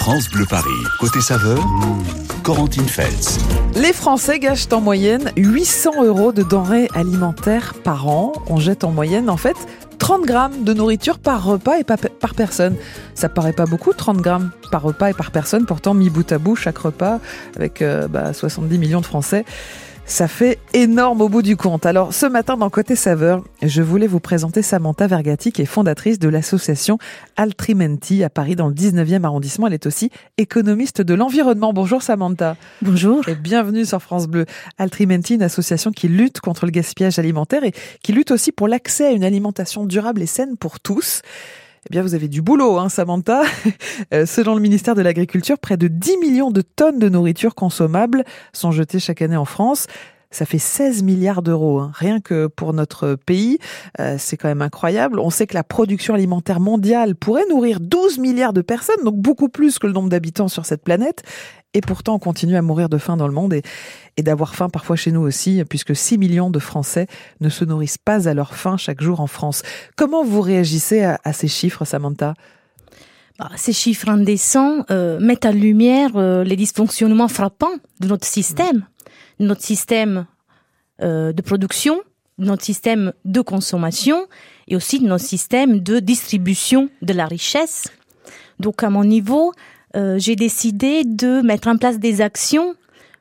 [0.00, 0.70] France Bleu Paris.
[0.98, 1.62] Côté saveur,
[2.42, 3.38] Corentine Feltz.
[3.74, 8.32] Les Français gâchent en moyenne 800 euros de denrées alimentaires par an.
[8.46, 9.56] On jette en moyenne, en fait,
[9.98, 12.76] 30 grammes de nourriture par repas et par personne.
[13.14, 15.66] Ça paraît pas beaucoup, 30 grammes par repas et par personne.
[15.66, 17.20] Pourtant, mis bout à bout, chaque repas,
[17.54, 19.44] avec 70 euh, bah, millions de Français,
[20.10, 21.86] ça fait énorme au bout du compte.
[21.86, 26.18] Alors ce matin dans Côté Saveur, je voulais vous présenter Samantha Vergati qui est fondatrice
[26.18, 26.98] de l'association
[27.36, 29.68] Altrimenti à Paris dans le 19e arrondissement.
[29.68, 31.72] Elle est aussi économiste de l'environnement.
[31.72, 32.56] Bonjour Samantha.
[32.82, 33.26] Bonjour.
[33.28, 34.46] Et bienvenue sur France Bleu.
[34.78, 39.06] Altrimenti, une association qui lutte contre le gaspillage alimentaire et qui lutte aussi pour l'accès
[39.06, 41.22] à une alimentation durable et saine pour tous.
[41.86, 43.42] Eh bien, vous avez du boulot, hein, Samantha.
[44.12, 48.24] Euh, selon le ministère de l'Agriculture, près de 10 millions de tonnes de nourriture consommable
[48.52, 49.86] sont jetées chaque année en France.
[50.32, 51.90] Ça fait 16 milliards d'euros, hein.
[51.92, 53.58] rien que pour notre pays.
[53.98, 55.18] Euh, c'est quand même incroyable.
[55.18, 59.48] On sait que la production alimentaire mondiale pourrait nourrir 12 milliards de personnes, donc beaucoup
[59.48, 61.24] plus que le nombre d'habitants sur cette planète.
[61.74, 63.62] Et pourtant, on continue à mourir de faim dans le monde et,
[64.22, 67.06] d'avoir faim parfois chez nous aussi, puisque 6 millions de Français
[67.40, 69.62] ne se nourrissent pas à leur faim chaque jour en France.
[69.96, 72.34] Comment vous réagissez à, ces chiffres, Samantha?
[73.38, 78.84] Bah, ces chiffres indécents euh, mettent en lumière euh, les dysfonctionnements frappants de notre système,
[79.40, 80.26] notre système
[81.02, 82.00] euh, de production,
[82.38, 84.26] notre système de consommation
[84.68, 87.88] et aussi notre système de distribution de la richesse.
[88.60, 89.52] Donc à mon niveau,
[89.96, 92.74] euh, j'ai décidé de mettre en place des actions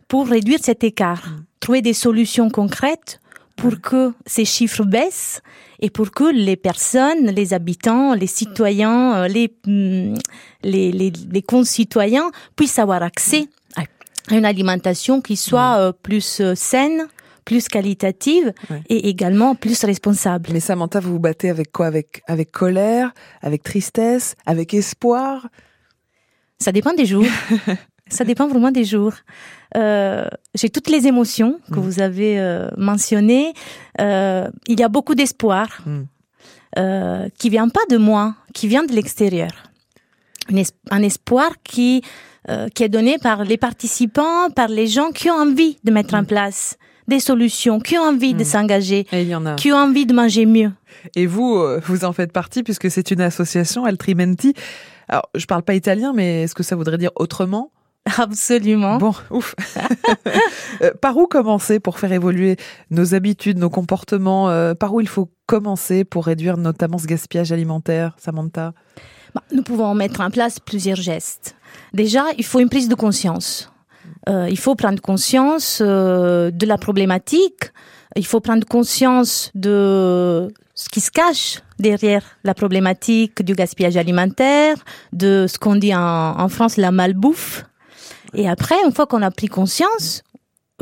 [0.07, 1.43] pour réduire cet écart, mm.
[1.59, 3.19] trouver des solutions concrètes
[3.55, 3.79] pour mm.
[3.79, 5.41] que ces chiffres baissent
[5.79, 10.15] et pour que les personnes, les habitants, les citoyens, euh, les, mm,
[10.63, 13.47] les, les, les concitoyens puissent avoir accès
[14.31, 17.07] une alimentation qui soit euh, plus saine,
[17.45, 18.53] plus qualitative
[18.89, 20.49] et également plus responsable.
[20.53, 21.87] Mais Samantha, vous vous battez avec quoi?
[21.87, 25.47] Avec avec colère, avec tristesse, avec espoir?
[26.59, 27.25] Ça dépend des jours.
[28.09, 29.13] ça dépend vraiment des jours.
[29.77, 31.83] Euh, j'ai toutes les émotions que mm.
[31.83, 33.53] vous avez euh, mentionnées.
[34.01, 36.01] Euh, il y a beaucoup d'espoir mm.
[36.79, 39.51] euh, qui vient pas de moi, qui vient de l'extérieur.
[40.89, 42.01] Un, espoir qui
[42.49, 46.15] euh, qui est donné par les participants, par les gens qui ont envie de mettre
[46.15, 46.27] en mm.
[46.27, 46.77] place
[47.07, 49.05] des solutions, qui ont envie de s'engager,
[49.57, 50.71] qui ont envie de manger mieux.
[51.15, 54.53] Et vous, euh, vous en faites partie puisque c'est une association, Altrimenti.
[55.07, 57.71] Alors, je parle pas italien, mais est-ce que ça voudrait dire autrement?
[58.17, 58.97] Absolument.
[58.97, 59.55] Bon, ouf.
[60.81, 62.55] Euh, par où commencer pour faire évoluer
[62.89, 64.49] nos habitudes, nos comportements?
[64.49, 68.73] Euh, Par où il faut commencer pour réduire notamment ce gaspillage alimentaire, Samantha?
[69.35, 71.55] Bah, Nous pouvons mettre en place plusieurs gestes.
[71.93, 73.71] Déjà, il faut une prise de conscience.
[74.27, 77.71] Euh, il faut prendre conscience de la problématique.
[78.15, 84.77] Il faut prendre conscience de ce qui se cache derrière la problématique du gaspillage alimentaire,
[85.11, 87.65] de ce qu'on dit en, France la malbouffe.
[88.33, 90.23] Et après, une fois qu'on a pris conscience,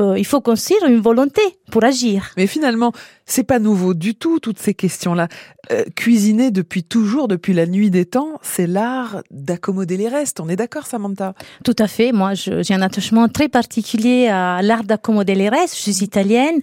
[0.00, 2.30] euh, il faut construire une volonté pour agir.
[2.36, 2.92] Mais finalement,
[3.26, 5.28] c'est pas nouveau du tout toutes ces questions-là.
[5.72, 10.40] Euh, cuisiner depuis toujours, depuis la nuit des temps, c'est l'art d'accommoder les restes.
[10.40, 11.34] On est d'accord, Samantha?
[11.64, 12.12] Tout à fait.
[12.12, 15.76] Moi, j'ai un attachement très particulier à l'art d'accommoder les restes.
[15.76, 16.60] Je suis italienne.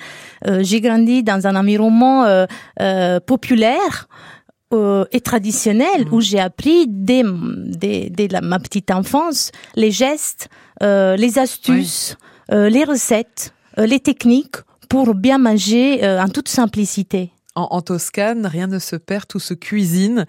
[0.47, 2.45] Euh, j'ai grandi dans un environnement
[3.25, 4.07] populaire.
[5.11, 6.13] et traditionnel mmh.
[6.13, 7.23] où j'ai appris dès,
[8.09, 10.49] dès, ma petite enfance les gestes,
[10.81, 12.17] les astuces.
[12.19, 14.57] Euh, les recettes, euh, les techniques
[14.89, 17.31] pour bien manger euh, en toute simplicité.
[17.57, 20.25] En, Toscane, rien ne se perd, tout se cuisine.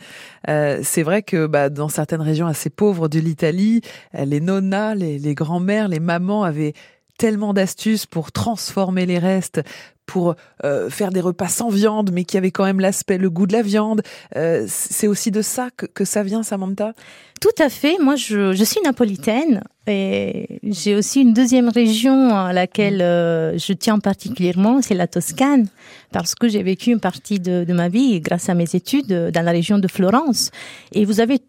[0.46, 3.80] c'est vrai que bah, dans certaines régions assez pauvres de l'Italie,
[4.14, 6.72] les nonas, les, les grands-mères, les mamans avaient
[7.18, 9.62] tellement d'astuces pour transformer les restes,
[10.06, 13.46] pour euh, faire des repas sans viande, mais qui avaient quand même l'aspect, le goût
[13.46, 14.02] de la viande.
[14.36, 16.92] Euh, c'est aussi de ça que, ça vient, Samantha?
[17.40, 17.98] Tout à fait.
[18.00, 23.98] Moi, je, suis napolitaine et j'ai aussi une deuxième région à laquelle euh, je tiens
[23.98, 25.66] particulièrement, c'est la Toscane,
[26.12, 29.50] parce que j'ai vécu une partie de ma vie, grâce à mes études, dans la
[29.50, 30.50] région de Florence.
[30.92, 31.40] Et vous avez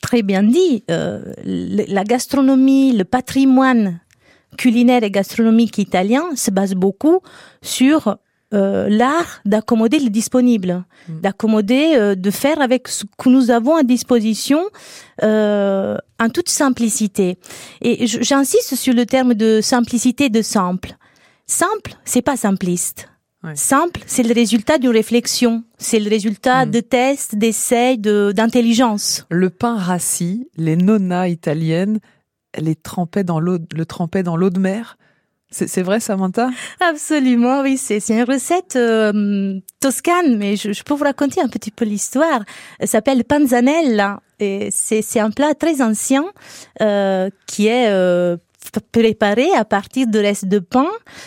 [0.00, 4.00] très bien dit, la gastronomie, le patrimoine
[4.56, 7.20] culinaire et gastronomique italien se base beaucoup
[7.62, 8.16] sur
[8.52, 11.20] euh, l'art d'accommoder le disponible, mm.
[11.20, 14.60] d'accommoder, euh, de faire avec ce que nous avons à disposition
[15.22, 17.38] euh, en toute simplicité.
[17.80, 20.96] Et j'insiste sur le terme de simplicité de simple.
[21.46, 23.08] Simple, c'est pas simpliste.
[23.54, 26.70] Simple, c'est le résultat d'une réflexion, c'est le résultat mm.
[26.72, 29.26] de tests, d'essais, d'intelligence.
[29.30, 32.00] Le pain rassis, les nonas italiennes
[32.58, 34.96] les trempait dans l'eau, le trempait dans l'eau de mer.
[35.52, 36.48] C'est vrai, Samantha?
[36.78, 37.76] Absolument, oui.
[37.76, 42.44] C'est une recette euh, toscane, mais je, peux vous raconter un petit peu l'histoire.
[42.78, 44.20] Elle s'appelle panzanella.
[44.38, 46.24] Et c'est un plat très ancien
[46.80, 48.36] euh, qui est euh,
[48.92, 50.86] préparé à partir de reste de pain.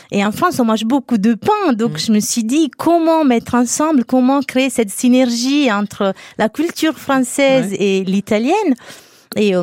[0.09, 1.73] Et en France, on mange beaucoup de pain.
[1.73, 1.99] Donc, mm.
[1.99, 7.73] je me suis dit, comment mettre ensemble, comment créer cette synergie entre la culture française
[7.73, 8.73] et l'italienne?
[9.35, 9.53] Et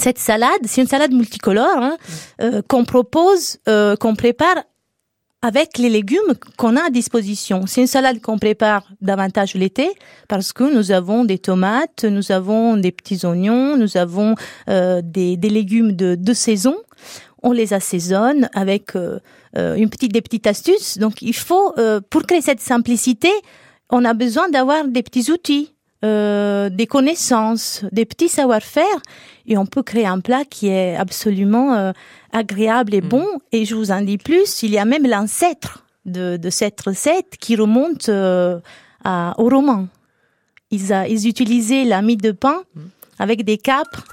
[0.00, 1.96] cette salade, c'est une salade multicolore hein,
[2.40, 4.56] euh, qu'on propose, euh, qu'on prépare
[5.42, 7.64] avec les légumes qu'on a à disposition.
[7.66, 9.88] C'est une salade qu'on prépare davantage l'été
[10.28, 14.34] parce que nous avons des tomates, nous avons des petits oignons, nous avons
[14.68, 16.76] euh, des, des, légumes de, de, saison.
[17.42, 19.18] On les assaisonne avec euh,
[19.56, 20.98] euh, une petite des petites astuces.
[20.98, 21.74] Donc il faut
[22.10, 23.30] pour créer cette simplicité,
[23.88, 25.74] on a besoin d'avoir des petits outils.
[26.02, 28.84] Euh, des connaissances, des petits savoir-faire,
[29.46, 31.92] et on peut créer un plat qui est absolument euh,
[32.32, 33.08] agréable et mm.
[33.08, 33.26] bon.
[33.52, 37.36] Et je vous en dis plus, il y a même l'ancêtre de, de, cette recette
[37.38, 38.60] qui remonte euh,
[39.04, 39.88] à, au roman.
[40.70, 42.80] Ils, a, ils utilisaient la mie de pain mm.
[43.18, 44.04] avec des capres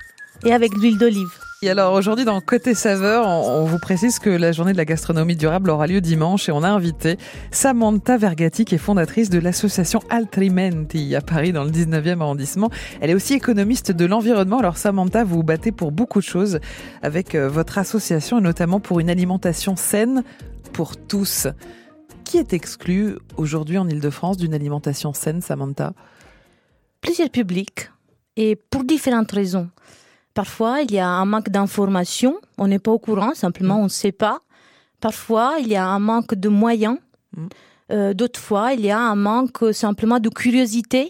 [0.43, 1.46] et avec de l'huile d'olive.
[1.63, 5.35] Et alors aujourd'hui dans Côté Saveur, on, vous précise que la journée de la gastronomie
[5.35, 7.17] durable aura lieu dimanche et on a invité
[7.49, 12.69] Samantha Vergati qui est fondatrice de l'association Altrimenti à Paris dans le 19e arrondissement.
[13.01, 14.59] Elle est aussi économiste de l'environnement.
[14.59, 16.59] Alors Samantha, vous vous battez pour beaucoup de choses
[17.01, 20.23] avec euh, votre association et notamment pour une alimentation saine
[20.73, 21.47] pour tous.
[22.23, 25.93] Qui est exclu aujourd'hui en Ile-de-France d'une alimentation saine, Samantha?
[27.01, 27.89] Plusieurs publics
[28.35, 29.71] et pour différentes raisons.
[30.37, 33.79] Parfois, il y a un manque d'information, on n'est pas au courant, simplement mm.
[33.79, 34.41] on ne sait pas.
[35.01, 36.99] Parfois, il y a un manque de moyens.
[37.35, 37.47] Mm.
[37.91, 41.07] Euh, d'autres fois, il y a un manque simplement de curiosité.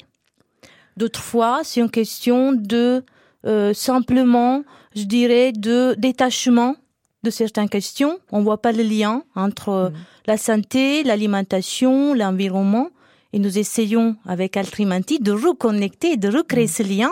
[0.95, 3.03] D'autres fois, c'est une question de
[3.45, 4.63] euh, simplement,
[4.95, 6.77] je dirais, de détachement
[7.23, 8.19] de certaines questions.
[8.31, 9.97] On voit pas le lien entre mm.
[10.27, 12.91] la santé, l'alimentation, l'environnement.
[13.33, 17.11] Et nous essayons avec Altrimenti de reconnecter, de recréer ce lien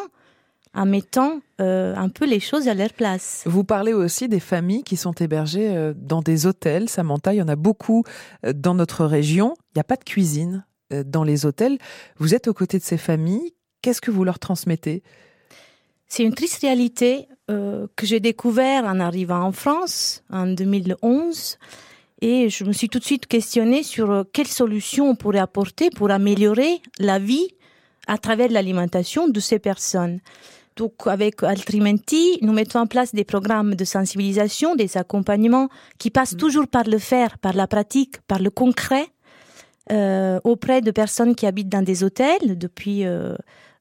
[0.75, 3.43] en mettant euh, un peu les choses à leur place.
[3.45, 6.89] Vous parlez aussi des familles qui sont hébergées euh, dans des hôtels.
[6.89, 8.03] Samantha, il y en a beaucoup
[8.45, 9.55] euh, dans notre région.
[9.69, 11.79] Il n'y a pas de cuisine dans les hôtels.
[12.17, 13.55] Vous êtes aux côtés de ces familles.
[13.81, 15.01] Qu'est-ce que vous leur transmettez?
[16.07, 21.57] C'est une triste réalité que j'ai découvert en arrivant en France en 2011.
[22.21, 26.11] Et je me suis tout de suite questionnée sur quelles solutions on pourrait apporter pour
[26.11, 27.47] améliorer la vie
[28.07, 30.19] à travers l'alimentation de ces personnes.
[30.75, 35.69] Donc, avec Altrimenti, nous mettons en place des programmes de sensibilisation, des accompagnements
[35.99, 36.37] qui passent mm.
[36.37, 39.07] toujours par le faire, par la pratique, par le concret,
[39.91, 43.35] euh, auprès de personnes qui habitent dans des hôtels depuis euh,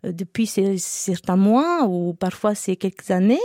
[0.05, 3.41] depuis certains mois ou parfois c'est quelques années.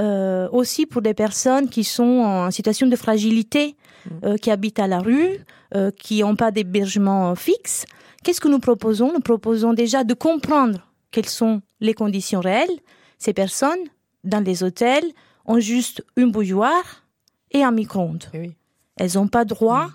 [0.00, 3.76] Euh, aussi pour des personnes qui sont en situation de fragilité,
[4.06, 4.10] mm.
[4.24, 5.44] euh, qui habitent à la rue,
[5.74, 7.84] euh, qui n'ont pas d'hébergement fixe.
[8.22, 9.12] Qu'est-ce que nous proposons?
[9.12, 12.80] Nous proposons déjà de comprendre quelles sont les conditions réelles.
[13.18, 13.80] Ces personnes,
[14.24, 15.12] dans les hôtels,
[15.44, 17.04] ont juste une bouilloire
[17.50, 18.24] et un micro-ondes.
[18.34, 18.52] Eh
[18.96, 19.88] Elles n'ont pas droit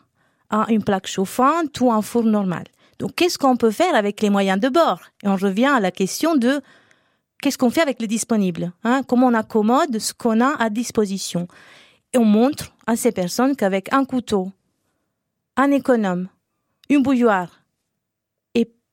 [0.50, 2.66] à une plaque chauffante ou un four normal.
[3.00, 5.02] Donc, qu'est-ce qu'on peut faire avec les moyens de bord?
[5.24, 6.62] Et on revient à la question de
[7.42, 9.04] qu'est-ce qu'on fait avec le disponible hein?
[9.08, 11.48] Comment on accommode ce qu'on a à disposition?
[12.14, 14.52] Et on montre à ces personnes qu'avec un couteau,
[15.58, 16.30] un économe,
[16.90, 17.65] une bouilloire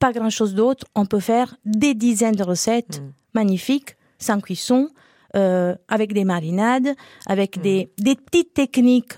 [0.02, 3.12] pas grand-chose d'autre, on peut faire des dizaines de recettes mm.
[3.34, 4.88] magnifiques, sans cuisson,
[5.36, 6.96] euh, avec des marinades,
[7.26, 7.62] avec mm.
[7.62, 9.12] des, des, petites techniques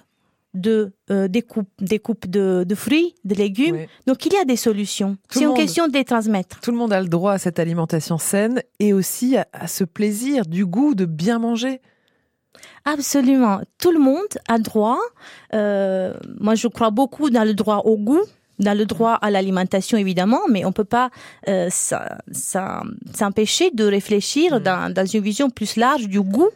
[0.53, 3.87] de euh, découpe, découpe de, de, fruits, de légumes.
[4.07, 5.17] Donc il y a des solutions.
[5.31, 6.61] C'est une question de les transmettre.
[6.61, 10.45] Tout le monde a le droit à cette alimentation saine et aussi à, ce plaisir
[10.45, 11.81] du goût de bien manger.
[12.85, 13.63] Absolument.
[13.79, 15.01] Tout le monde a droit.
[15.55, 18.25] Euh, moi, je crois beaucoup dans le droit au goût
[18.59, 21.11] dans le droit à l'alimentation évidemment, mais on peut pas
[21.49, 24.59] euh, s'empêcher de réfléchir mm.
[24.61, 26.51] dans, dans, une vision plus large du goût.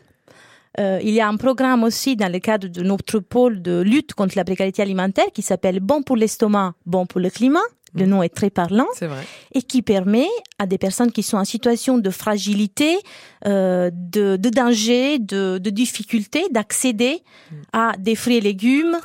[0.79, 4.15] Euh, il y a un programme aussi dans le cadre de notre pôle de lutte
[4.15, 7.61] contre la précarité alimentaire qui s'appelle Bon pour l'estomac, bon pour le climat.
[7.95, 8.11] Le mm.
[8.11, 9.25] nom est très parlant vrai.
[9.55, 10.29] et qui permet
[10.59, 12.99] à des personnes qui sont en situation de fragilité,
[13.47, 17.55] euh, de, de, danger, de, de difficulté, d'accéder mm.
[17.73, 18.99] à des fruits et légumes,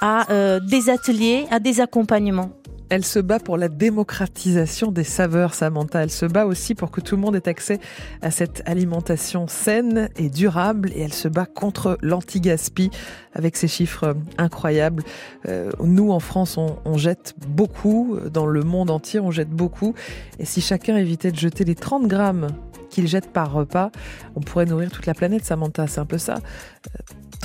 [0.00, 2.50] à euh, des ateliers, à des accompagnements.
[2.90, 6.02] Elle se bat pour la démocratisation des saveurs, Samantha.
[6.02, 7.80] Elle se bat aussi pour que tout le monde ait accès
[8.22, 10.90] à cette alimentation saine et durable.
[10.94, 12.90] Et elle se bat contre l'anti-gaspi
[13.34, 15.02] avec ces chiffres incroyables.
[15.48, 18.16] Euh, nous, en France, on, on, jette beaucoup.
[18.32, 19.94] Dans le monde entier, on jette beaucoup.
[20.38, 22.48] Et si chacun évitait de jeter les 30 grammes
[22.88, 23.90] qu'il jette par repas.
[24.34, 26.36] On pourrait nourrir toute la planète, Samantha, c'est un peu ça.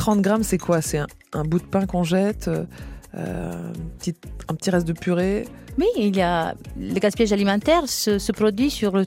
[0.03, 0.81] 30 grammes, c'est quoi?
[0.81, 1.00] C'est
[1.31, 2.65] un, bout de pain qu'on jette euh,
[3.13, 4.13] un, petit,
[4.50, 5.48] un petit reste de purée?
[5.77, 8.98] Oui, il y a le gaspillage alimentaire se, se produit sur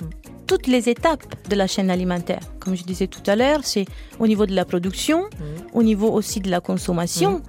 [0.46, 2.40] toutes les étapes de la chaîne alimentaire.
[2.60, 3.84] Comme je disais tout à l'heure, c'est
[4.18, 5.44] au niveau de la production, Mmh.
[5.78, 7.42] au niveau aussi de la consommation.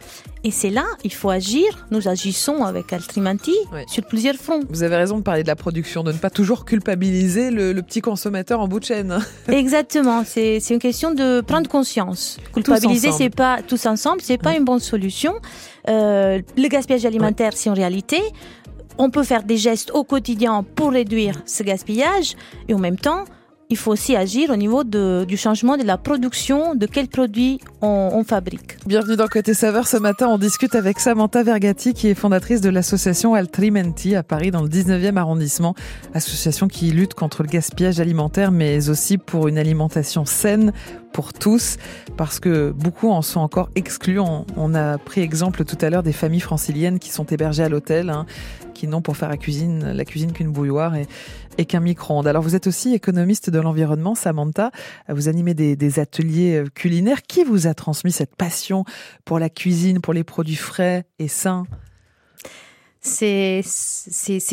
[0.44, 1.88] Et c'est là, il faut agir.
[1.92, 3.82] Nous agissons avec Altrimenti Oui.
[3.88, 4.62] sur plusieurs fronts.
[4.70, 7.82] Vous avez raison de parler de la production, de ne pas toujours culpabiliser le, le
[7.82, 9.18] petit consommateur en bout de chaîne.
[9.48, 12.38] Exactement, c'est une question de prendre conscience.
[12.54, 15.34] Culpabiliser, c'est pas tous ensemble, c'est pas une bonne solution.
[15.90, 18.22] Euh, le gaspillage alimentaire, c'est en réalité,
[18.98, 22.36] on peut faire des gestes au quotidien pour réduire ce gaspillage,
[22.68, 23.26] et en même temps,
[23.70, 28.12] il faut aussi agir au niveau du changement de la production, de quels produits on,
[28.14, 28.78] on fabrique.
[28.86, 29.88] Bienvenue dans Côté Saveur.
[29.88, 34.52] Ce matin, on discute avec Samantha Vergati, qui est fondatrice de l'association Altrimenti à Paris,
[34.52, 35.76] dans le 19e arrondissement.
[36.14, 40.72] Association qui lutte contre le gaspillage alimentaire, mais aussi pour une alimentation saine
[41.14, 41.78] pour tous,
[42.16, 44.20] parce que beaucoup en sont encore exclus.
[44.20, 48.10] On, a pris exemple tout à l'heure des familles franciliennes qui sont hébergées à l'hôtel,
[48.10, 48.26] hein,
[48.74, 52.28] qui n'ont pour faire la cuisine, la cuisine qu'une bouilloire et, qu'un micro-ondes.
[52.28, 54.72] Alors vous êtes aussi économiste de l'environnement, Samantha.
[55.10, 57.24] Vous animez des, des ateliers euh, culinaires.
[57.24, 58.86] Qui vous a transmis cette passion
[59.26, 61.66] pour la cuisine, pour les produits frais et sains?
[63.02, 63.64] C'est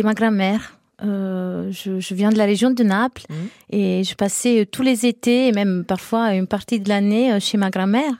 [0.02, 0.78] ma grand-mère.
[1.04, 3.36] Euh, je, je viens de la région de Naples Mhm.
[3.70, 7.58] et je passais tous les étés et même parfois une partie de l'année euh, chez
[7.58, 8.14] ma grand-mère.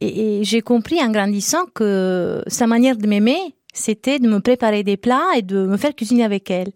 [0.00, 3.38] Et, et j'ai compris en grandissant que sa manière de m'aimer,
[3.72, 6.70] c'était de me préparer des plats et de me faire cuisiner avec elle.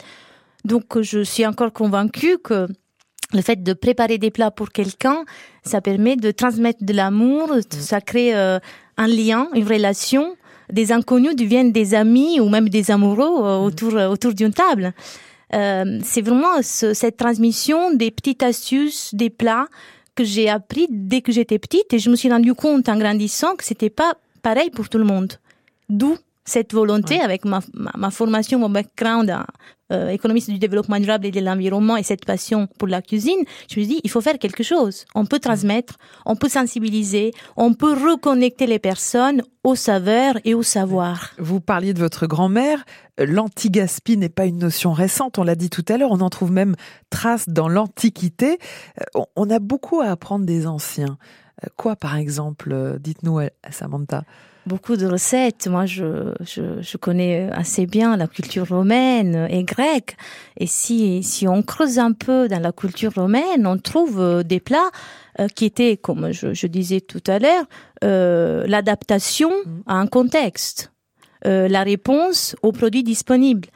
[0.64, 2.68] Donc je suis encore convaincue que
[3.32, 5.24] le fait de préparer des plats pour quelqu'un,
[5.64, 8.58] ça permet de transmettre de l'amour, ça crée euh,
[8.98, 10.36] un lien, une relation.
[10.70, 14.92] Des inconnus deviennent des amis ou même des amoureux euh, autour, autour d'une table.
[15.54, 19.66] Euh, c'est vraiment ce- cette transmission des petites astuces, des plats
[20.14, 23.54] que j'ai appris dès que j'étais petite et je me suis rendu compte en grandissant
[23.56, 25.34] que c'était pas pareil pour tout le monde.
[25.88, 29.32] D'où cette volonté, avec ma, ma, ma formation, mon background
[29.92, 33.78] euh, économiste du développement durable et de l'environnement et cette passion pour la cuisine, je
[33.78, 35.04] me dit, il faut faire quelque chose.
[35.14, 40.62] On peut transmettre, on peut sensibiliser, on peut reconnecter les personnes aux saveurs et au
[40.62, 41.30] savoir.
[41.38, 42.84] Vous parliez de votre grand-mère.
[43.18, 46.10] L'anti-gaspi n'est pas une notion récente, on l'a dit tout à l'heure.
[46.10, 46.74] On en trouve même
[47.10, 48.58] trace dans l'Antiquité.
[49.16, 51.18] Euh, on- a beaucoup à apprendre des anciens.
[51.64, 54.24] Euh, Quoi, par exemple Dites-nous, Samantha?
[54.66, 55.66] Beaucoup de recettes.
[55.66, 60.16] Moi, je, je, connais assez bien la culture romaine et grecque.
[60.56, 64.60] Et si, si on creuse un peu dans la culture romaine, on trouve euh, des
[64.60, 64.90] plats
[65.40, 67.64] euh, qui étaient, comme je, disais tout à l'heure,
[68.04, 69.52] euh, l'adaptation
[69.86, 70.92] à un contexte,
[71.44, 73.68] la réponse aux produits disponibles.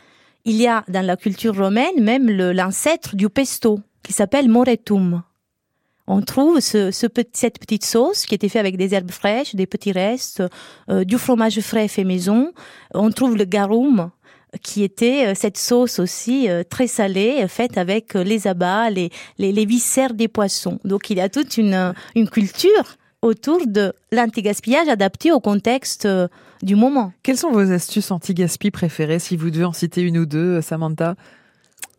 [0.44, 5.22] Il y a dans la culture romaine même l'ancêtre du pesto qui s'appelle moretum
[6.06, 9.66] on trouve ce, ce cette petite sauce qui était faite avec des herbes fraîches, des
[9.66, 10.42] petits restes,
[10.88, 12.52] euh, du fromage frais fait maison.
[12.94, 14.10] On trouve le garum
[14.62, 19.52] qui était euh, cette sauce aussi euh, très salée, faite avec les abats, les, les,
[19.52, 20.78] les viscères des poissons.
[20.84, 26.06] Donc il y a toute une, une culture autour de l'anti-gaspillage adapté au contexte
[26.62, 27.12] du moment.
[27.24, 31.16] Quelles sont vos astuces anti-gaspi préférées, si vous devez en citer une ou deux, Samantha?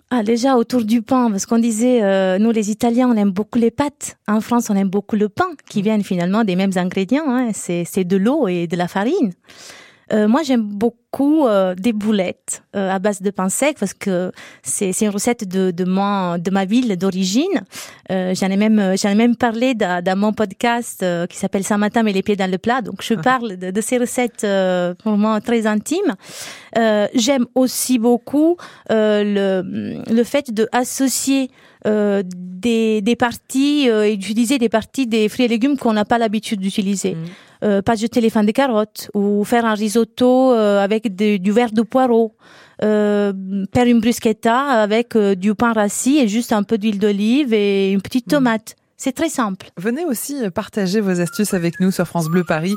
[0.10, 3.60] Ah, déjà autour du pain, parce qu'on disait, euh, nous les Italiens, on aime beaucoup
[3.60, 4.18] les pâtes.
[4.26, 7.26] En France, on aime beaucoup le pain, qui viennent finalement des mêmes ingrédients.
[7.28, 7.50] Hein.
[7.54, 9.34] C'est, c'est de l'eau et de la farine.
[10.14, 14.32] Euh, moi, j'aime beaucoup euh, des boulettes euh, à base de pain sec parce que
[14.64, 17.64] c'est, une recette de, de, moi, de ma ville d'origine.
[18.12, 21.64] Euh, j'en ai même, j'en ai même parlé dans, dans mon podcast euh, qui s'appelle
[21.64, 22.82] Samantha met les pieds dans le plat.
[22.82, 26.16] Donc, je parle de, de ces recettes euh, pour moi très intimes.
[26.78, 28.58] Euh, j'aime aussi beaucoup
[28.92, 31.50] euh, le, le fait de associer
[31.86, 36.06] euh, des, des parties euh, et d'utiliser des parties des fruits et légumes qu'on n'a
[36.06, 37.16] pas l'habitude d'utiliser.
[37.16, 37.26] Mhm.
[37.64, 41.52] Euh, pas jeter les fans de carottes ou faire un risotto euh, avec de- du
[41.52, 42.36] verre de poireau.
[42.84, 43.34] Euh,
[43.74, 47.92] faire une bruschetta avec euh, du pain rassis et juste un peu d'huile d'olive et
[47.92, 48.76] une petite tomate.
[49.00, 49.70] C'est très simple.
[49.78, 52.74] Venez aussi euh, partager vos astuces avec nous sur France Bleu Paris.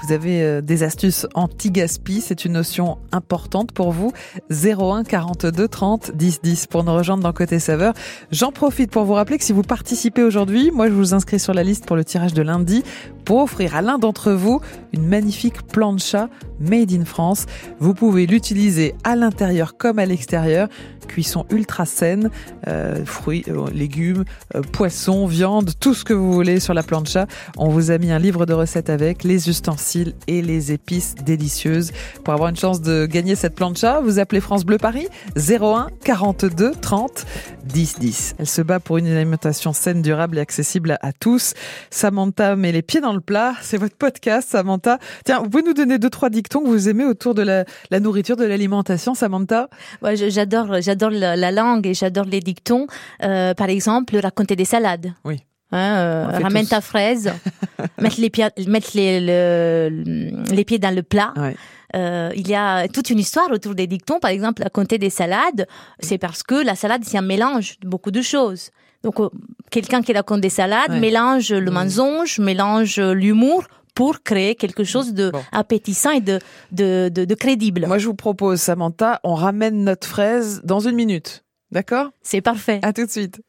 [0.00, 4.12] Vous avez euh, des astuces anti-gaspi, c'est une notion importante pour vous.
[4.50, 7.92] 01 42 30 10 10 pour nous rejoindre dans Côté Saveur.
[8.30, 11.52] J'en profite pour vous rappeler que si vous participez aujourd'hui, moi je vous inscris sur
[11.52, 12.84] la liste pour le tirage de lundi
[13.24, 14.60] pour offrir à l'un d'entre vous
[14.92, 16.28] une magnifique plancha
[16.60, 17.46] made in France.
[17.78, 20.68] Vous pouvez l'utiliser à l'intérieur comme à l'extérieur.
[21.08, 22.30] Cuisson ultra saine,
[22.66, 27.26] euh, fruits, euh, légumes, euh, poissons, viande, tout ce que vous voulez sur la plancha.
[27.56, 31.92] On vous a mis un livre de recettes avec les ustensiles et les épices délicieuses.
[32.24, 36.72] Pour avoir une chance de gagner cette plancha, vous appelez France Bleu Paris 01 42
[36.80, 37.26] 30
[37.66, 38.34] 10 10.
[38.38, 41.54] Elle se bat pour une alimentation saine, durable et accessible à tous.
[41.90, 43.54] Samantha met les pieds dans le plat.
[43.62, 44.98] C'est votre podcast, Samantha.
[45.24, 48.00] Tiens, vous pouvez nous donner deux, trois dictons que vous aimez autour de la, la
[48.00, 49.68] nourriture, de l'alimentation, Samantha?
[50.02, 52.86] Ouais, j'adore, j'adore la, la langue et j'adore les dictons.
[53.22, 55.12] Euh, par exemple, raconter des salades.
[55.24, 55.38] Oui.
[55.72, 56.70] Hein, euh, ramène tous.
[56.70, 57.32] ta fraise,
[58.00, 61.32] mettre les pieds, mettre les, le- les pieds dans le plat.
[61.36, 61.56] Ouais.
[61.96, 64.20] Euh, il y a toute une histoire autour des dictons.
[64.20, 65.66] Par exemple, raconter des salades,
[66.00, 68.70] c'est parce que la salade, c'est un mélange de beaucoup de choses.
[69.04, 69.28] Donc, euh,
[69.70, 70.98] quelqu'un qui raconte des salades Ouais.
[71.00, 75.42] mélange le mensonge, mélange l'humour pour créer quelque chose de Bon.
[75.52, 76.40] appétissant et de,
[76.72, 77.86] de, de, de crédible.
[77.86, 81.44] Moi, je vous propose, Samantha, on ramène notre fraise dans une minute.
[81.70, 82.08] D'accord?
[82.22, 82.80] C'est parfait.
[82.82, 83.40] À tout de suite.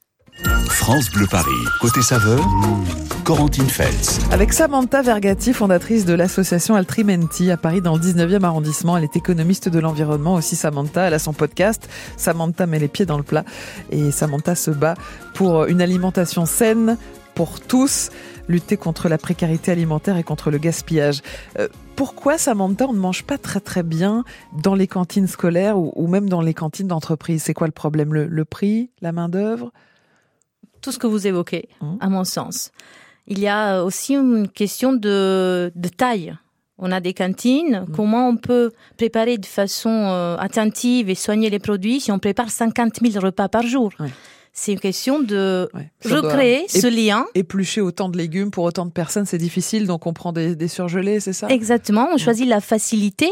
[0.70, 1.50] France Bleu Paris.
[1.80, 2.40] Côté saveur,
[3.26, 4.20] Corentine Feltz.
[4.32, 8.98] Avec Samantha Vergati, fondatrice de l'association Altrimenti à Paris dans le 19e arrondissement.
[8.98, 11.08] Elle est économiste de l'environnement aussi Samantha.
[11.08, 13.44] Elle a son podcast Samantha met les pieds dans le plat
[13.90, 14.94] et Samantha se bat
[15.34, 16.98] pour une alimentation saine
[17.34, 18.12] pour tous,
[18.48, 21.22] lutter contre la précarité alimentaire et contre le gaspillage.
[21.60, 24.24] Euh, pourquoi Samantha on ne mange pas très très bien
[24.64, 27.42] dans les cantines scolaires ou, ou même dans les cantines d'entreprise?
[27.44, 28.14] C'est quoi le problème?
[28.14, 29.72] Le, le prix, la main d'œuvre
[30.82, 31.98] tout ce que vous évoquez, Mhm.
[32.00, 32.72] à mon sens.
[33.28, 36.36] Il y a aussi une question de, de taille.
[36.78, 37.86] On a des cantines.
[37.96, 42.50] Comment on peut préparer de façon euh, attentive et soigner les produits si on prépare
[42.50, 43.92] 50 000 repas par jour?
[44.00, 44.10] Ouais.
[44.52, 47.26] C'est une question de Ouais, recréer ce lien.
[47.34, 50.70] éplucher autant de légumes pour autant de personnes, c'est difficile, donc on prend des, des
[50.70, 51.48] surgelés, c'est ça?
[51.50, 53.30] Exactement, on choisit la facilité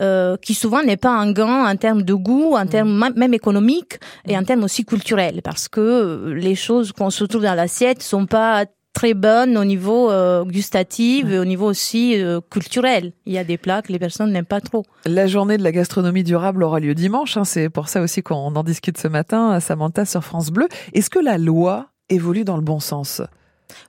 [0.00, 3.34] euh, qui souvent n'est pas un gain en termes de goût, en termes ma- même
[3.34, 7.54] économiques et en termes aussi culturels, parce que euh, les choses qu'on se trouve dans
[7.54, 13.12] l'assiette sont pas très bonnes au niveau euh, gustatif et au niveau aussi euh, culturel.
[13.26, 14.84] Il y a des plats que les personnes n'aiment pas trop.
[15.06, 18.54] La journée de la gastronomie durable aura lieu dimanche, hein, c'est pour ça aussi qu'on
[18.54, 20.68] en discute ce matin à Samantha sur France Bleu.
[20.92, 23.22] Est-ce que la loi évolue dans le bon sens?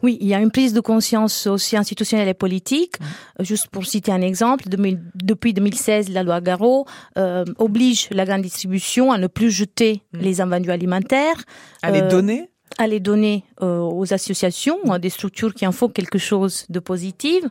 [0.01, 2.95] Oui, il y a une prise de conscience aussi institutionnelle et politique.
[3.39, 6.85] Euh, Juste pour citer un exemple, depuis 2016, la loi Garot
[7.17, 10.19] euh, oblige la grande distribution à ne plus jeter Mm.
[10.19, 11.35] les invendus alimentaires,
[11.81, 12.49] À les Euh, donner?
[12.77, 16.79] À les donner euh, aux associations, à des structures qui en font quelque chose de
[16.79, 17.43] positif.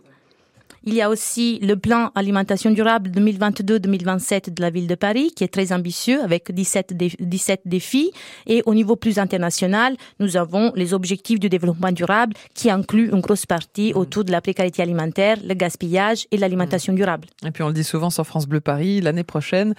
[0.84, 5.44] Il y a aussi le plan alimentation durable 2022-2027 de la ville de Paris, qui
[5.44, 8.10] est très ambitieux, avec 17, dé- 17 défis.
[8.48, 13.20] Et au niveau plus international, nous avons les objectifs du développement durable, qui incluent une
[13.20, 17.28] grosse partie autour de la précarité alimentaire, le gaspillage et l'alimentation durable.
[17.46, 19.74] Et puis on le dit souvent sur France Bleu Paris, l'année prochaine,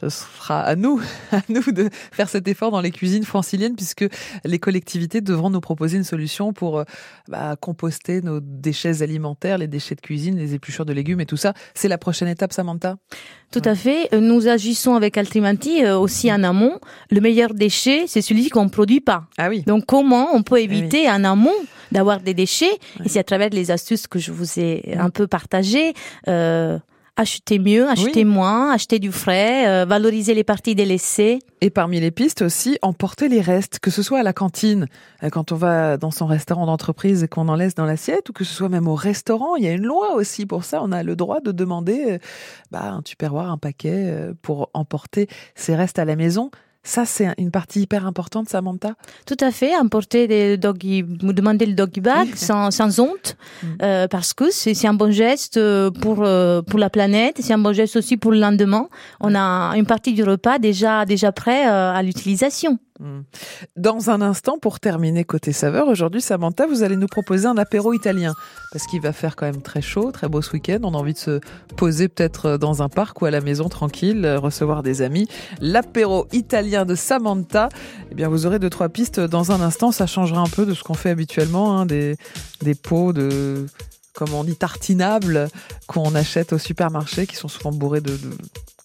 [0.00, 1.00] ce sera à nous,
[1.32, 4.06] à nous de faire cet effort dans les cuisines franciliennes, puisque
[4.44, 6.84] les collectivités devront nous proposer une solution pour euh,
[7.28, 11.36] bah, composter nos déchets alimentaires, les déchets de cuisine, les épluchures de légumes et tout
[11.36, 11.54] ça.
[11.74, 12.96] C'est la prochaine étape, Samantha?
[13.52, 14.12] Tout à fait.
[14.12, 16.78] Euh, Nous agissons avec Altrimenti euh, aussi en amont.
[17.10, 19.24] Le meilleur déchet, c'est celui qu'on ne produit pas.
[19.38, 19.62] Ah oui.
[19.66, 20.64] Donc, comment on peut oui.
[20.64, 21.54] éviter en amont
[21.92, 22.78] d'avoir des déchets?
[23.04, 25.94] Et c'est à travers les astuces que je vous ai un peu partagées.
[26.28, 26.78] Euh,
[27.16, 28.24] acheter mieux, acheter Oui.
[28.24, 31.38] moins, acheter du frais, euh, valoriser les parties délaissées.
[31.62, 34.86] Et parmi les pistes aussi, emporter les restes, que ce soit à la cantine,
[35.22, 38.32] euh, quand on va dans son restaurant d'entreprise et qu'on en laisse dans l'assiette, ou
[38.32, 39.56] que ce soit même au restaurant.
[39.56, 40.80] Il y a une loi aussi pour ça.
[40.82, 42.18] On a le droit de demander euh,
[42.70, 46.50] bah, un tupperware, un paquet euh, pour emporter ses restes à la maison.
[46.86, 48.94] Ça, c'est une partie hyper importante, Samantha.
[49.26, 53.66] Tout à fait, emporter des doggy, vous demandez le doggy bag sans, sans honte, Mm.
[53.82, 57.52] euh, parce que c'est c'est un bon geste euh, pour euh, pour la planète, c'est
[57.54, 58.86] un bon geste aussi pour le lendemain.
[59.20, 62.78] On a une partie du repas déjà déjà prêt euh, à l'utilisation.
[63.00, 63.20] Mm.
[63.76, 67.92] Dans un instant, pour terminer côté saveur, aujourd'hui, Samantha, vous allez nous proposer un apéro
[67.92, 68.34] italien.
[68.72, 70.78] Parce qu'il va faire quand même très chaud, très beau ce week-end.
[70.82, 71.40] On a envie de se
[71.76, 75.28] poser peut-être dans un parc ou à la maison tranquille, euh, recevoir des amis.
[75.60, 77.68] L'apéro italien de Samantha.
[78.10, 79.92] Eh bien, vous aurez deux, trois pistes dans un instant.
[79.92, 82.16] Ça changera un peu de ce qu'on fait habituellement, hein, des,
[82.62, 83.66] des pots de,
[84.14, 85.48] comme on dit, tartinables
[85.86, 88.18] qu'on achète au supermarché, qui sont souvent bourrés de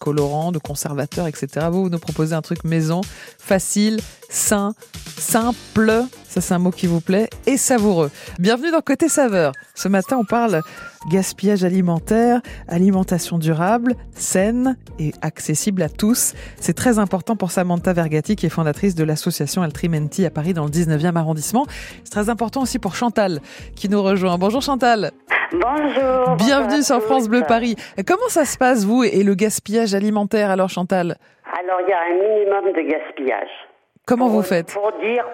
[0.02, 1.68] colorants, de conservateurs, etc.
[1.72, 3.02] Vous, vous nous proposez un truc maison,
[3.38, 4.74] facile, sain,
[5.20, 5.92] simple,
[6.24, 8.12] ça c'est un mot qui vous plaît, et savoureux.
[8.40, 9.52] Bienvenue dans Côté Saveur.
[9.76, 10.62] Ce matin, on parle
[11.10, 16.34] gaspillage alimentaire, alimentation durable, saine et accessible à tous.
[16.60, 20.66] C'est très important pour Samantha Vergati, qui est fondatrice de l'association Altrimenti à Paris dans
[20.66, 21.66] le 19e arrondissement.
[22.04, 23.40] C'est très important aussi pour Chantal,
[23.76, 24.38] qui nous rejoint.
[24.38, 25.12] Bonjour Chantal.
[25.52, 26.38] Bonjour.
[26.38, 27.76] Bienvenue sur France Bleu Paris.
[28.08, 31.18] Comment ça se passe, vous, et le gaspillage alimentaire, alors Chantal?
[31.46, 33.50] Alors, il y a un minimum de gaspillage.
[34.08, 34.74] Comment vous faites?
[34.74, 35.26] Pour dire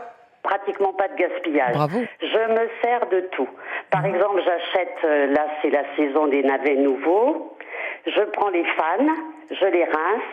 [0.43, 1.73] pratiquement pas de gaspillage.
[1.73, 1.99] Bravo.
[2.21, 3.49] Je me sers de tout.
[3.91, 4.15] Par Mhm.
[4.15, 7.57] exemple, j'achète, euh, là c'est la saison des navets nouveaux,
[8.05, 9.07] je prends les fans,
[9.51, 10.31] je les rince,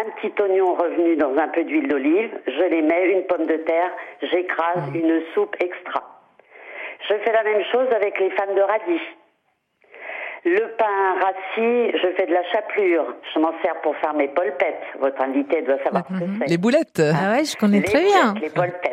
[0.00, 3.56] un petit oignon revenu dans un peu d'huile d'olive, je les mets, une pomme de
[3.58, 3.90] terre,
[4.22, 4.96] j'écrase Mhm.
[4.96, 6.02] une soupe extra.
[7.08, 9.00] Je fais la même chose avec les fans de radis.
[10.44, 13.14] Le pain rassis, je fais de la chapelure.
[13.32, 14.82] Je m'en sers pour faire mes polpettes.
[14.98, 16.46] Votre invité doit savoir ce que c'est.
[16.50, 18.34] Les boulettes Ah ouais, je connais Les très bien.
[18.40, 18.91] Les polpettes.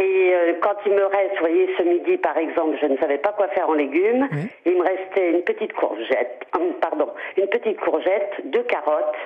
[0.00, 3.18] Et euh, quand il me reste, vous voyez, ce midi par exemple, je ne savais
[3.18, 4.28] pas quoi faire en légumes.
[4.32, 4.46] Oui.
[4.66, 6.44] Il me restait une petite courgette,
[6.80, 9.16] pardon, une petite courgette, deux carottes,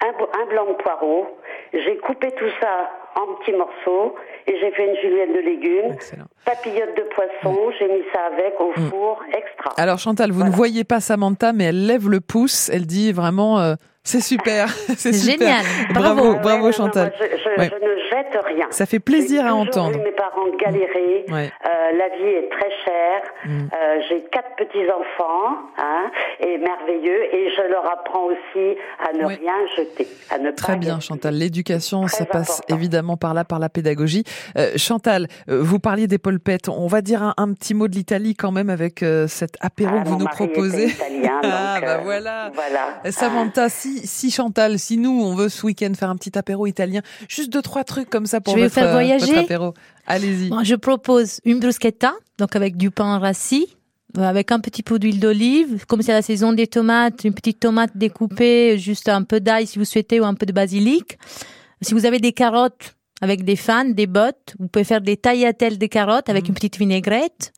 [0.00, 1.26] un, blanc de poireau.
[1.74, 4.14] J'ai coupé tout ça en petits morceaux
[4.46, 5.92] et j'ai fait une julienne de légumes.
[5.92, 6.24] Excellent.
[6.46, 9.74] Papillote de poisson, j'ai mis ça avec au four, extra.
[9.76, 12.68] Alors Chantal, vous ne voyez pas Samantha, mais elle lève le pouce.
[12.72, 15.62] Elle dit vraiment, euh, c'est super, c'est génial.
[15.92, 16.32] Bravo, Bravo.
[16.32, 17.12] Ouais, bravo non, non, Chantal.
[17.18, 17.68] moi, je, je- Ouais.
[17.70, 18.66] je ne jette rien.
[18.70, 19.98] Ça fait plaisir à entendre.
[20.02, 21.24] mes parents galérer.
[21.30, 21.50] Ouais.
[21.64, 23.22] Euh, la vie est très chère.
[23.44, 23.68] Mm.
[23.72, 28.76] Euh, J'ai quatre petits enfants, hein, et merveilleux, et je leur apprends aussi
[29.08, 29.34] à ne Ouais.
[29.40, 31.00] rien jeter, à ne Très pas bien.
[31.00, 31.34] Chantal.
[31.34, 32.74] L'éducation, ça passe important.
[32.76, 34.24] évidemment par là, par la pédagogie.
[34.56, 36.68] Euh, Chantal, euh, vous parliez des polpettes.
[36.68, 39.96] On va dire un, un petit mot de l'Italie quand même avec euh, cet apéro
[39.98, 40.88] Ah, que vous nous proposez.
[40.88, 42.50] italien, ah, donc, bah euh, voilà.
[42.54, 43.12] voilà.
[43.12, 47.00] Samantha, si, si Chantal, si nous, on veut ce week-end faire un petit apéro italien,
[47.28, 49.26] juste deux, trois trucs comme ça pour Je vais votre, vous faire euh, voyager.
[49.26, 49.74] votre apéro.
[50.06, 50.48] Allez-y.
[50.48, 53.76] Bon, je propose une bruschetta, donc avec du pain rassis,
[54.18, 55.86] euh, avec un petit peu d'huile d'olive.
[55.86, 59.78] Comme c'est la saison des tomates, une petite tomate découpée, juste un peu d'ail si
[59.78, 61.18] vous souhaitez, ou un peu de basilic.
[61.80, 65.78] Si vous avez des carottes avec des fans, des bottes, vous pouvez faire des tagliatelles
[65.78, 67.52] de carottes avec une petite vinaigrette.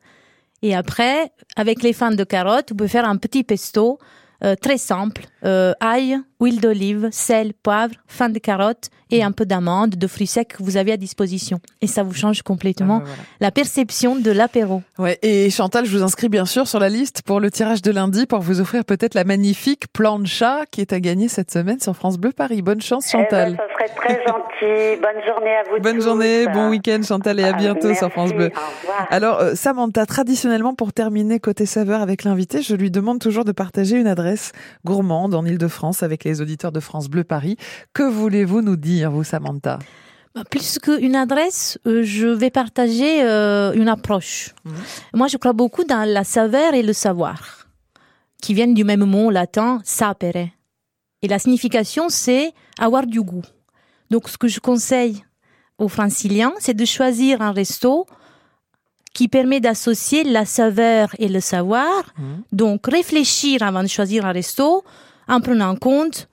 [0.62, 3.98] Et après, avec les fans de carottes, vous pouvez faire un petit pesto
[4.42, 5.26] euh, très simple.
[5.44, 10.27] Euh, ail, huile d'olive, sel, poivre, fin de carottes et un peu d'amandes, de fruits
[10.27, 11.61] secs que vous avez à disposition.
[11.81, 13.23] Et ça vous change complètement Ah, bah, voilà.
[13.40, 14.83] la perception de l'apéro.
[14.99, 17.90] Ouais, et Chantal, je vous inscris bien sûr sur la liste pour le tirage de
[17.92, 21.94] lundi pour vous offrir peut-être la magnifique plancha qui est à gagner cette semaine sur
[21.94, 22.61] France Bleu Paris.
[22.62, 23.57] Bonne chance Eh ben, Chantal.
[23.57, 25.01] ça serait très gentil.
[25.01, 26.05] Bonne journée à vous Bonne tous.
[26.05, 28.51] journée, bon week-end Chantal et à Ah, bientôt merci, sur France Bleu.
[28.55, 28.92] Au.
[29.11, 33.53] Alors euh, Samantha, traditionnellement pour terminer côté saveur avec l'invité, je lui demande toujours de
[33.53, 34.53] partager une adresse
[34.85, 37.57] gourmande en Ile-de-France avec les auditeurs de France Bleu Paris.
[37.93, 39.79] Que voulez-vous nous dire, vous Samantha?
[40.35, 44.55] Bah, Plus qu'une adresse, euh, je vais partager euh, une approche.
[44.65, 44.75] Mhm.
[45.15, 47.69] Moi, je crois beaucoup dans la saveur et le savoir,
[48.43, 50.49] qui viennent du même mot latin sapere.
[51.23, 53.45] Et la signification, c'est avoir du goût.
[54.11, 55.25] Donc, ce que je conseille
[55.79, 58.07] aux franciliens, c'est de choisir un resto
[59.15, 62.13] qui permet d'associer la saveur et le savoir.
[62.19, 62.43] Mhm.
[62.53, 64.85] Donc, réfléchir avant de choisir un resto
[65.29, 66.29] en prenant en compte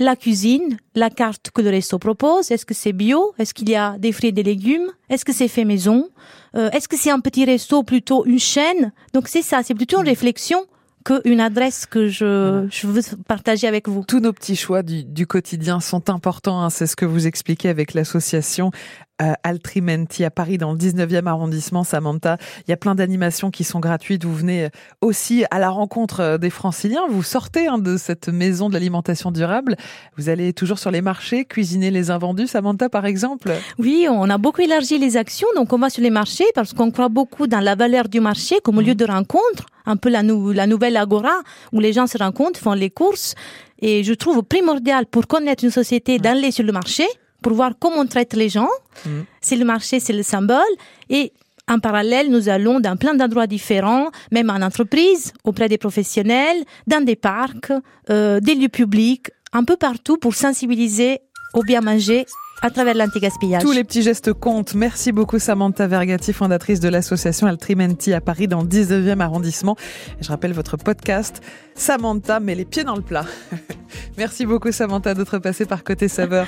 [0.00, 2.50] la cuisine, la carte que le resto propose.
[2.52, 3.34] Est-ce que c'est bio?
[3.38, 4.88] Est-ce qu'il y a des fruits et des légumes?
[5.10, 6.08] Est-ce que c'est fait maison?
[6.54, 8.92] Euh, Est-ce que c'est un petit resto ou plutôt une chaîne?
[9.12, 10.66] Donc c'est ça, c'est plutôt une réflexion
[11.04, 14.04] qu'une adresse que je, je veux partager avec vous.
[14.06, 16.60] Tous nos petits choix du, du quotidien sont importants.
[16.62, 16.70] hein.
[16.70, 18.70] C'est ce que vous expliquez avec l'association
[19.42, 22.36] Altrimenti à Paris dans le 19e arrondissement, Samantha.
[22.66, 24.24] Il y a plein d'animations qui sont gratuites.
[24.24, 24.68] Vous venez euh,
[25.00, 27.02] aussi à la rencontre euh, des franciliens.
[27.08, 29.76] Vous sortez hein, de cette maison de l'alimentation durable.
[30.16, 33.52] Vous allez toujours sur les marchés, cuisiner les invendus, Samantha par exemple?
[33.78, 36.90] Oui, on a beaucoup élargi les actions, donc on va sur les marchés parce qu'on
[36.90, 40.52] croit beaucoup dans la valeur du marché comme lieu de rencontre, un peu la, nou-
[40.52, 41.40] la nouvelle agora
[41.72, 43.34] où les gens se rencontrent, font les courses.
[43.80, 47.04] Et je trouve primordial pour connaître une société d'aller sur le marché,
[47.42, 48.68] pour voir comment on traite les gens.
[49.40, 50.58] C'est le marché, c'est le symbole.
[51.08, 51.32] Et
[51.68, 57.04] en parallèle, nous allons dans plein d'endroits différents, même en entreprise, auprès des professionnels, dans
[57.04, 57.72] des parcs,
[58.10, 61.20] euh, des lieux publics, un peu partout pour sensibiliser
[61.54, 62.26] au bien manger
[62.62, 63.62] à travers l'anti-gaspillage.
[63.62, 64.74] Tous les petits gestes comptent.
[64.74, 69.76] Merci beaucoup Samantha Vergati, fondatrice de l'association Altrimenti à Paris dans le 19e arrondissement.
[70.20, 71.40] Et je rappelle votre podcast
[71.74, 73.26] Samantha met les pieds dans le plat.
[74.18, 76.46] Merci beaucoup Samantha d'être passée par Côté Saveur.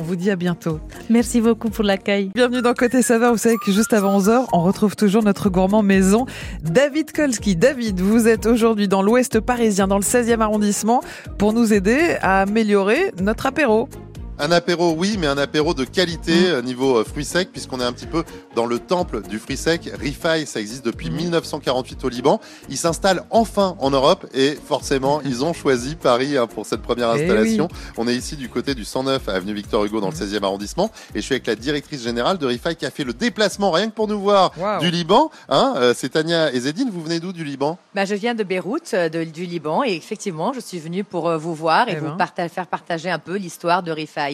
[0.00, 0.78] On vous dit à bientôt.
[1.10, 2.30] Merci beaucoup pour l'accueil.
[2.32, 3.32] Bienvenue dans Côté Saveur.
[3.32, 6.24] Vous savez que juste avant 11h, on retrouve toujours notre gourmand maison,
[6.62, 7.56] David Kolski.
[7.56, 11.02] David, vous êtes aujourd'hui dans l'ouest parisien, dans le 16e arrondissement,
[11.36, 13.88] pour nous aider à améliorer notre apéro.
[14.40, 16.44] Un apéro, oui, mais un apéro de qualité mm.
[16.44, 18.22] euh, niveau euh, fruits secs, puisqu'on est un petit peu
[18.54, 19.90] dans le temple du fruit sec.
[19.98, 22.06] Rifai, ça existe depuis 1948 mm.
[22.06, 22.40] au Liban.
[22.68, 27.12] Ils s'installent enfin en Europe et forcément, ils ont choisi Paris hein, pour cette première
[27.16, 27.66] eh installation.
[27.96, 30.44] On est ici du côté du 109 avenue Victor Hugo dans le 16e mm.
[30.44, 33.72] arrondissement et je suis avec la directrice générale de Rifai qui a fait le déplacement
[33.72, 35.32] rien que pour nous voir du Liban.
[35.48, 36.90] Hein, euh, c'est Tania Ezedine.
[36.90, 37.76] Vous venez d'où du Liban?
[37.92, 41.88] Bah, Je viens de Beyrouth, du Liban et effectivement, je suis venue pour vous voir
[41.88, 42.48] et, eh vous ben.
[42.48, 44.27] faire partager un peu l'histoire de Rifai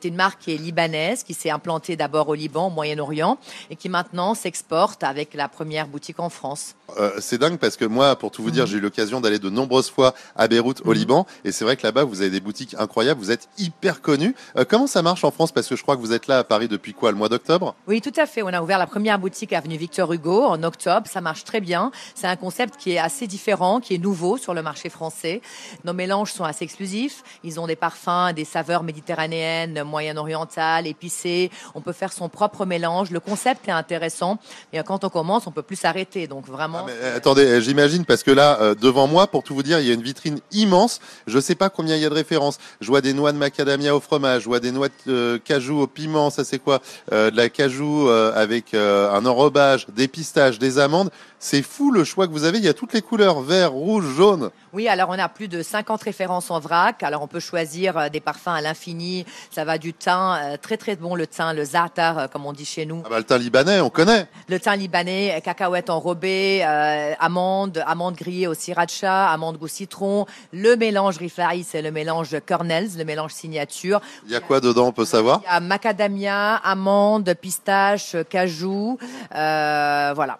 [0.00, 3.38] c'est une marque qui est libanaise, qui s'est implantée d'abord au Liban, au Moyen-Orient,
[3.70, 6.74] et qui maintenant s'exporte avec la première boutique en France.
[6.98, 8.70] Euh, c'est dingue parce que moi, pour tout vous dire, mhm.
[8.70, 10.94] j'ai eu l'occasion d'aller de nombreuses fois à Beyrouth, au mhm.
[10.94, 14.34] Liban, et c'est vrai que là-bas, vous avez des boutiques incroyables, vous êtes hyper connu.
[14.56, 15.52] Euh, comment ça marche en France?
[15.52, 17.74] Parce que je crois que vous êtes là à Paris depuis quoi, le mois d'octobre?
[17.86, 18.42] Oui, tout à fait.
[18.42, 21.06] On a ouvert la première boutique avenue Victor Hugo en octobre.
[21.06, 21.90] Ça marche très bien.
[22.14, 25.40] C'est un concept qui est assez différent, qui est nouveau sur le marché français.
[25.84, 27.22] Nos mélanges sont assez exclusifs.
[27.44, 29.35] Ils ont des parfums, des saveurs méditerranéennes,
[29.84, 31.50] moyen-orientales, épicées.
[31.74, 33.10] On peut faire son propre mélange.
[33.10, 34.38] Le concept est intéressant.
[34.72, 36.26] Et quand on commence, on peut plus s'arrêter.
[36.26, 36.86] Donc vraiment.
[36.86, 39.80] Ah, euh, attendez, euh, j'imagine parce que là, euh, devant moi, pour tout vous dire,
[39.80, 41.00] il y a une vitrine immense.
[41.26, 42.58] Je sais pas combien il y a de références.
[42.80, 45.86] Je vois des noix de macadamia au fromage, je vois des noix de cajou au
[45.86, 46.30] piment.
[46.30, 51.10] Ça c'est quoi De la cajou avec un enrobage, des pistaches, des amandes.
[51.38, 52.58] C'est fou le choix que vous avez.
[52.58, 54.50] Il y a toutes les couleurs vert, rouge, jaune.
[54.72, 57.02] Oui, alors on a plus de 50 références en vrac.
[57.02, 59.25] Alors on peut choisir des parfums à l'infini.
[59.50, 62.86] Ça va du thym, très très bon le thym, le za'atar comme on dit chez
[62.86, 63.02] nous.
[63.04, 64.26] Ah bah, le thym libanais, on connaît.
[64.48, 70.26] Le thym libanais, cacahuètes enrobées, euh, amandes, amandes grillées au sriracha, amandes goût citron.
[70.52, 74.00] Le mélange Rifai, c'est le mélange Kernels, le mélange signature.
[74.26, 75.40] Il y a quoi dedans, on peut savoir?
[75.44, 78.98] Il y a macadamia, amandes, pistaches, cajou,
[79.34, 80.38] euh, voilà.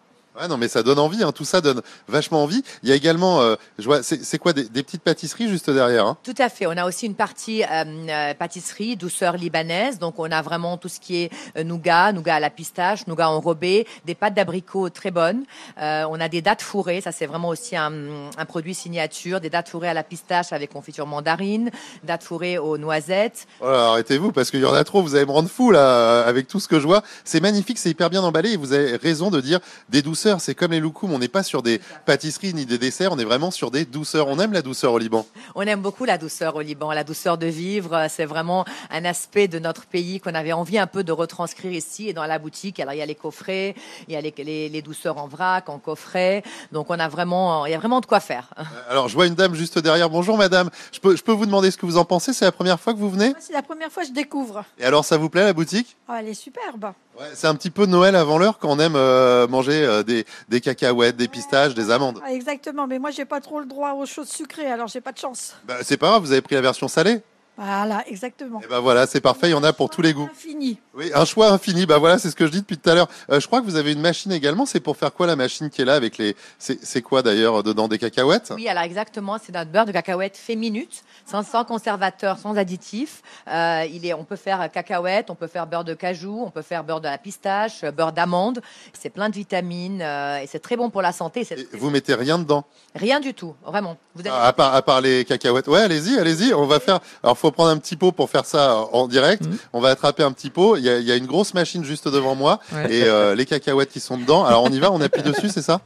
[0.49, 1.23] Non, mais ça donne envie.
[1.23, 1.33] Hein.
[1.33, 2.63] Tout ça donne vachement envie.
[2.83, 6.17] Il y a également, euh, je vois, c'est quoi des, petites pâtisseries juste derrière hein?
[6.23, 6.67] Tout à fait.
[6.67, 9.99] On a aussi une partie euh, euh, pâtisserie douceur libanaise.
[9.99, 13.87] Donc on a vraiment tout ce qui est nougat, nougat à la pistache, nougat enrobé,
[14.05, 15.45] des pâtes d'abricot très bonnes.
[15.79, 17.01] on a des dattes fourrées.
[17.01, 17.93] Ça c'est vraiment aussi un,
[18.37, 19.41] un, produit signature.
[19.41, 21.71] Des dattes fourrées à la pistache avec confiture mandarine,
[22.05, 23.47] dattes fourrées aux noisettes.
[23.61, 25.03] Oh arrêtez-vous parce qu'il y en a trop.
[25.03, 27.03] Vous allez me rendre fou là avec tout ce que je vois.
[27.25, 30.55] C'est magnifique, c'est hyper bien emballé et vous avez raison de dire des douceurs c'est
[30.55, 31.13] comme les loukoums.
[31.13, 33.13] On n'est pas sur des pâtisseries ni des desserts.
[33.13, 34.29] On est vraiment sur des douceurs.
[34.29, 35.27] On aime la douceur au Liban.
[35.55, 36.91] On aime beaucoup la douceur au Liban.
[36.93, 40.87] La douceur de vivre, c'est vraiment un aspect de notre pays qu'on avait envie un
[40.87, 42.81] peu de retranscrire ici et dans la boutique.
[42.81, 43.75] Alors il y a les coffrets,
[44.09, 46.43] il y a les, douceurs en vrac, en coffret.
[46.73, 48.51] Donc on a vraiment, il y a vraiment de quoi faire.
[48.67, 50.11] Euh, alors je vois une dame juste derrière.
[50.11, 50.71] Bonjour madame.
[50.91, 52.95] Je peux, je peux vous demander ce que vous en pensez C'est la première fois
[52.95, 53.33] que vous venez?
[53.39, 54.65] C'est la première fois que je découvre.
[54.79, 55.97] Et alors ça vous plaît la boutique?
[56.09, 56.93] Oh, Elle est superbe.
[57.19, 60.27] Ouais, c'est un petit peu Noël avant l'heure quand on aime euh, manger euh, des,
[60.49, 62.21] des, cacahuètes, des pistaches, des amandes.
[62.23, 65.13] Ah, exactement, mais moi j'ai pas trop le droit aux choses sucrées, alors j'ai pas
[65.13, 65.55] de chance.
[65.67, 67.23] Bah, c'est pas grave, vous avez pris la version salée
[67.59, 68.61] voilà, exactement.
[68.63, 70.29] Et ben voilà, c'est parfait, il y en a pour tous les goûts.
[70.31, 70.79] Infini.
[70.97, 71.85] Oui, un choix infini.
[71.85, 73.09] Bah voilà, c'est ce que je dis depuis tout à l'heure.
[73.31, 74.65] Euh, je crois que vous avez une machine également.
[74.65, 77.87] C'est pour faire quoi la machine qui est là avec les C'est quoi d'ailleurs dedans
[77.87, 78.53] des cacahuètes?
[78.55, 83.21] Oui, alors exactement, c'est notre beurre de cacahuète fait minute, sans, sans conservateur, sans additif.
[83.47, 86.63] Euh, il est, on peut faire cacahuète, on peut faire beurre de cajou, on peut
[86.63, 88.63] faire beurre de la pistache, beurre d'amande.
[88.99, 91.47] C'est plein de vitamines euh, et c'est très bon pour la santé.
[91.75, 92.65] vous mettez rien dedans?
[92.95, 93.99] Rien du tout, vraiment.
[94.15, 95.69] Vous à, part, à part les cacahuètes.
[95.69, 96.55] Ouais, allez-y, allez-y.
[96.55, 97.01] On va faire.
[97.23, 99.45] Alors faut prendre un petit pot pour faire ça en direct.
[99.45, 99.59] Mhm.
[99.75, 100.79] On va attraper un petit pot.
[100.87, 103.45] Il y, a, il y a une grosse machine juste devant moi et euh, les
[103.45, 104.45] cacahuètes qui sont dedans.
[104.45, 105.81] Alors on y va, on appuie dessus, c'est ça?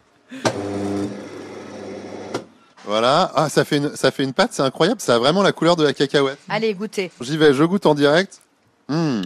[2.85, 3.33] Voilà.
[3.35, 5.01] Ah, ça fait une, ça fait une pâte, c'est incroyable.
[5.01, 6.37] Ça a vraiment la couleur de la cacahuète.
[6.51, 7.11] Allez, goûtez.
[7.23, 8.43] J'y vais, je goûte en direct.
[8.91, 9.23] Mmh.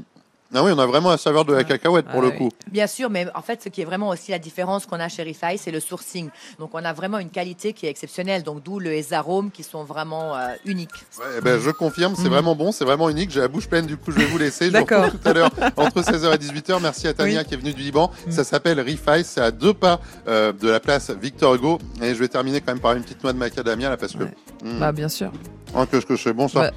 [0.57, 2.49] Ah oui, on a vraiment la saveur de la cacahuète pour le coup.
[2.71, 5.25] Bien sûr, mais en fait, ce qui est vraiment aussi la différence qu'on a chez
[5.25, 6.31] Rifai, c'est le sourcing.
[6.61, 8.45] Donc, on a vraiment une qualité qui est exceptionnelle.
[8.45, 10.91] Donc, d'où les arômes qui sont vraiment euh, uniques.
[11.19, 12.29] Ouais, ben, je confirme, c'est mm.
[12.29, 13.31] vraiment bon, c'est vraiment unique.
[13.31, 14.71] J'ai la bouche pleine, du coup, je vais vous laisser.
[14.71, 16.81] Je vous retrouve tout à l'heure entre 16h et 18h.
[16.81, 18.11] Merci à Tania qui est venue du Liban.
[18.27, 18.31] Mm.
[18.31, 21.79] Ça s'appelle Rifai, c'est à deux pas euh, de la place Victor Hugo.
[22.01, 24.25] Et je vais terminer quand même par une petite noix de macadamia là, parce que.
[24.63, 24.79] Mm.
[24.79, 25.33] Bah, bien sûr.
[25.75, 26.71] Ah, qu'est-ce que c'est bon ça.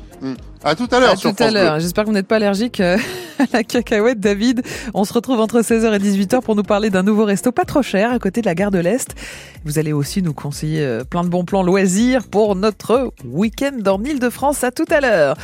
[0.63, 1.11] À tout à l'heure.
[1.11, 1.79] À tout à l'heure.
[1.79, 2.97] J'espère que vous n'êtes pas allergique euh,
[3.39, 4.63] à la cacahuète, David.
[4.93, 7.81] On se retrouve entre 16h et 18h pour nous parler d'un nouveau resto pas trop
[7.81, 9.15] cher à côté de la gare de l'Est.
[9.65, 14.03] Vous allez aussi nous conseiller euh, plein de bons plans loisirs pour notre week-end en
[14.03, 14.63] Ile-de-France.
[14.63, 15.35] À tout à l'heure.